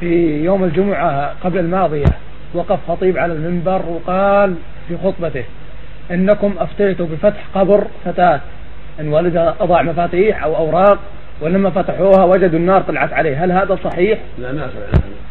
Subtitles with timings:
[0.00, 2.04] في يوم الجمعة قبل الماضية
[2.54, 4.54] وقف خطيب على المنبر وقال
[4.88, 5.44] في خطبته
[6.10, 8.40] إنكم افتيتوا بفتح قبر فتاة
[9.00, 10.98] إن والدها أضاع مفاتيح أو أوراق
[11.40, 13.44] ولما فتحوها وجدوا النار طلعت عليه.
[13.44, 14.68] هل هذا صحيح؟ لا ما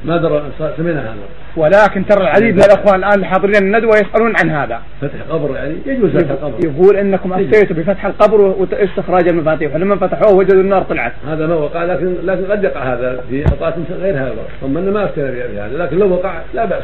[0.06, 0.44] ما درى
[0.78, 1.16] سمعنا هذا.
[1.58, 4.82] ولكن ترى العديد من الأخوان الآن الحاضرين الندوة يسألون عن هذا.
[5.02, 10.34] فتح قبر يعني؟ يجوز فتح القبر يقول إنكم أفتيتوا بفتح القبر واستخراج المفاتيح ولما فتحوه
[10.34, 11.14] وجدوا النار طلعت.
[11.28, 15.32] هذا ما وقع لكن لكن قد يقع هذا في اوقات غير هذا ثم ما أفتينا
[15.32, 15.78] بهذا.
[15.78, 16.84] لكن لو وقع لا بأس.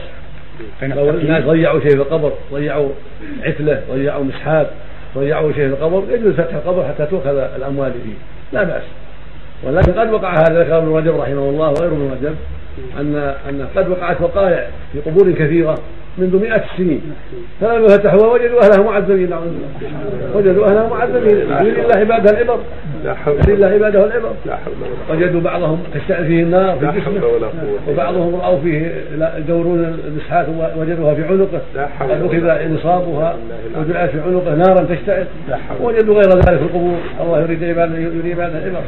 [0.83, 2.89] لو الناس ضيعوا شيء في القبر ضيعوا
[3.43, 4.67] عتلة ضيعوا مسحات
[5.17, 8.13] ضيعوا شيء في القبر يجوز فتح القبر حتى تؤخذ الأموال فيه.
[8.53, 8.83] لا بأس.
[9.65, 12.35] ولكن قد وقع هذا ذكر ابن رجب رحمه الله وغير ابن رجب
[12.99, 13.15] ان
[13.49, 15.77] أن قد وقعت وقائع في قبور كثيرة
[16.17, 17.01] منذ مئة سنين.
[17.61, 20.37] فلما فتحوها وجدوا أهلها معذبين نعوذ بالله.
[20.37, 21.37] وجدوا أهلها معذبين.
[21.37, 22.57] يريد الله عباده
[23.05, 24.31] العبر يريد الله عباده العبر.
[25.11, 27.21] وجدوا بعضهم تشتعل فيه النار في جسمه
[27.89, 28.91] وبعضهم رأوا فيه
[29.37, 30.45] يدورون المسحات
[30.77, 31.61] وجدوها في عنقه.
[31.99, 33.35] قد أخذ نصابها
[33.77, 35.25] وجعلت في عنقه نارا تشتعل.
[35.81, 36.97] وجدوا غير ذلك في القبور.
[37.21, 38.85] الله يريد عباده يريد عباده العبر.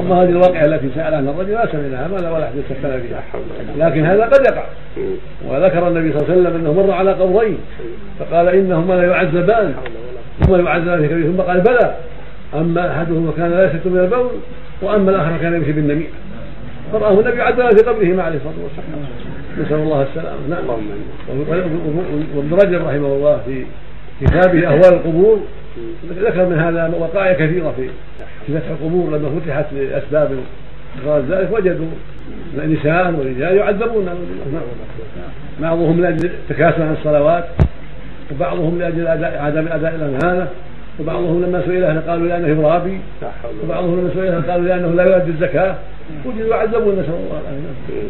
[0.00, 3.22] أما هذه الواقعة التي سأل عنها الرجل لا سمعناها ما ولا أحد استفتنا فيها
[3.78, 4.64] لكن هذا قد يقع.
[5.48, 7.58] وذكر النبي صلى الله عليه وسلم أنه مر على قبرين.
[8.18, 9.74] فقال انهما لا يعذبان.
[10.46, 11.94] ثم يعذبان في كبير ثم قال بلى.
[12.54, 14.30] أما احدهما كان لا يسكت من البول
[14.82, 16.08] وأما الآخر كان يمشي بالنميمة.
[16.92, 19.04] فرآه النبي عذبان في قبره عليه الصلاة والسلام.
[19.58, 20.38] نسأل الله السلامة.
[20.50, 20.68] نعم.
[22.36, 23.64] وابن رجب رحمه الله في
[24.20, 25.40] كتابه أهوال القبور
[26.20, 27.88] ذكر من هذا وقائع كثيرة في
[28.46, 30.30] في فتح القبور لما فتحت لأسباب
[31.06, 31.86] غير ذلك وجدوا
[32.56, 34.08] نساء ورجال يعذبون.
[35.60, 37.44] بعضهم لأجل التكاسل عن الصلوات
[38.32, 40.48] وبعضهم لأجل عدم اداء الامانه
[41.00, 43.00] وبعضهم لما سئل قالوا لأنه ارهابي
[43.64, 45.74] وبعضهم لما سئل قالوا لأنه لا يؤدي الزكاة.
[46.26, 48.08] وجدوا يعذبون نسأل الله العافية.